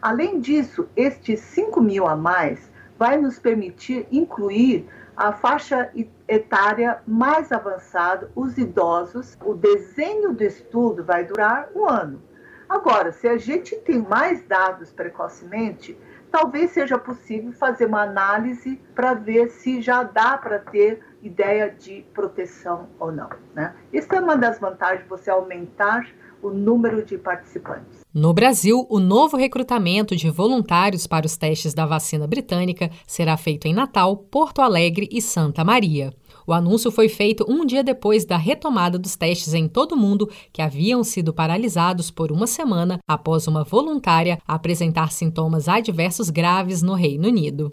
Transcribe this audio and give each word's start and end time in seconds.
Além 0.00 0.40
disso, 0.40 0.88
estes 0.96 1.38
5 1.40 1.82
mil 1.82 2.06
a 2.06 2.16
mais 2.16 2.72
vai 2.98 3.16
nos 3.16 3.38
permitir 3.38 4.06
incluir 4.10 4.88
a 5.16 5.32
faixa 5.32 5.90
etária 6.26 7.00
mais 7.06 7.52
avançada, 7.52 8.30
os 8.34 8.58
idosos. 8.58 9.36
O 9.44 9.54
desenho 9.54 10.32
do 10.32 10.42
estudo 10.42 11.04
vai 11.04 11.24
durar 11.24 11.68
um 11.74 11.88
ano. 11.88 12.22
Agora, 12.68 13.12
se 13.12 13.28
a 13.28 13.36
gente 13.36 13.76
tem 13.76 13.98
mais 13.98 14.42
dados 14.42 14.90
precocemente, 14.90 15.96
talvez 16.30 16.72
seja 16.72 16.98
possível 16.98 17.52
fazer 17.52 17.86
uma 17.86 18.02
análise 18.02 18.80
para 18.94 19.14
ver 19.14 19.50
se 19.50 19.80
já 19.80 20.02
dá 20.02 20.36
para 20.36 20.58
ter 20.58 21.00
ideia 21.22 21.70
de 21.70 22.04
proteção 22.12 22.88
ou 22.98 23.12
não. 23.12 23.30
Né? 23.54 23.74
Isso 23.92 24.12
é 24.12 24.20
uma 24.20 24.36
das 24.36 24.58
vantagens 24.58 25.04
de 25.04 25.08
você 25.08 25.30
aumentar 25.30 26.06
o 26.44 26.52
número 26.52 27.04
de 27.04 27.16
participantes. 27.16 28.04
No 28.12 28.32
Brasil, 28.32 28.86
o 28.90 29.00
novo 29.00 29.36
recrutamento 29.36 30.14
de 30.14 30.30
voluntários 30.30 31.06
para 31.06 31.26
os 31.26 31.36
testes 31.36 31.74
da 31.74 31.86
vacina 31.86 32.26
britânica 32.26 32.90
será 33.06 33.36
feito 33.36 33.66
em 33.66 33.74
Natal, 33.74 34.16
Porto 34.16 34.60
Alegre 34.60 35.08
e 35.10 35.20
Santa 35.20 35.64
Maria. 35.64 36.12
O 36.46 36.52
anúncio 36.52 36.90
foi 36.90 37.08
feito 37.08 37.44
um 37.48 37.64
dia 37.64 37.82
depois 37.82 38.24
da 38.24 38.36
retomada 38.36 38.98
dos 38.98 39.16
testes 39.16 39.54
em 39.54 39.66
todo 39.66 39.92
o 39.92 39.96
mundo, 39.96 40.30
que 40.52 40.60
haviam 40.60 41.02
sido 41.02 41.32
paralisados 41.32 42.10
por 42.10 42.30
uma 42.30 42.46
semana 42.46 42.98
após 43.08 43.46
uma 43.46 43.64
voluntária 43.64 44.38
apresentar 44.46 45.10
sintomas 45.10 45.68
adversos 45.68 46.28
graves 46.28 46.82
no 46.82 46.94
Reino 46.94 47.28
Unido. 47.28 47.72